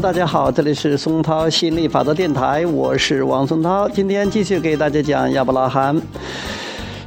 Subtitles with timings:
[0.00, 3.88] 大家好，这里是松涛吸引力法则电台，我是王松涛。
[3.88, 6.02] 今天继续给大家讲亚伯拉罕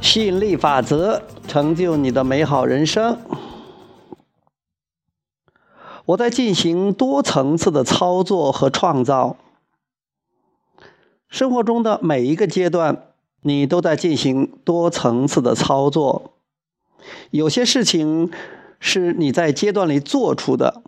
[0.00, 3.18] 吸引力法则，成就你的美好人生。
[6.06, 9.36] 我在进行多层次的操作和创造，
[11.28, 13.04] 生活中的每一个阶段，
[13.42, 16.32] 你都在进行多层次的操作。
[17.30, 18.30] 有些事情
[18.80, 20.82] 是你在阶段里做出的。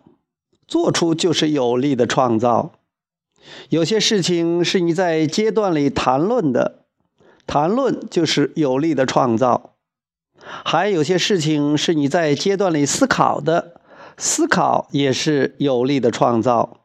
[0.71, 2.71] 做出就是有力的创造，
[3.67, 6.85] 有些事情是你在阶段里谈论的，
[7.45, 9.71] 谈论就是有力的创造；
[10.63, 13.81] 还有些事情是你在阶段里思考的，
[14.15, 16.77] 思考也是有力的创造。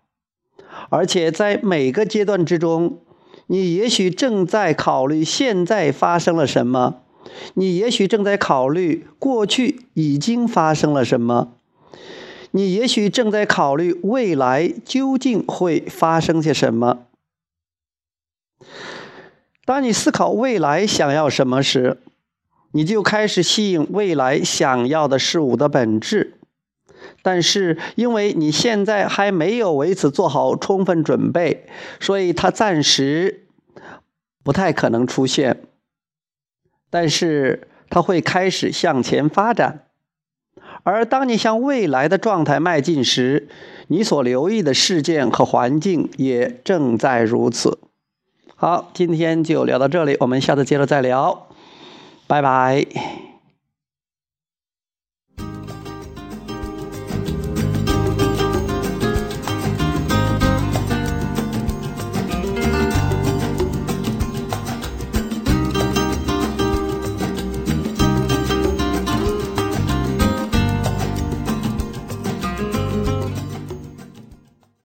[0.89, 2.99] 而且在每个阶段之中，
[3.47, 7.03] 你也许正在考虑现在发生了什么，
[7.55, 11.53] 你也许正在考虑过去已经发生了什么。
[12.57, 17.01] 你也许正在考虑未来究竟会发生些什么。
[19.67, 21.99] 当你思考未来想要什么时，
[22.73, 26.39] 你就开始吸引未来想要的事物的本质。
[27.21, 31.67] 但是，因为你现在还没有为此做好充分准备，
[32.01, 33.45] 所以它暂时
[34.43, 35.61] 不太可能出现。
[36.89, 39.86] 但是，它会开始向前发展。
[40.87, 43.49] 而当你向未来的状态迈进时，
[43.89, 47.81] 你所留意的事件和环境也正在如此。
[48.55, 51.49] 好，今天就聊到这里，我们下次接着再聊，
[52.29, 53.26] 拜拜。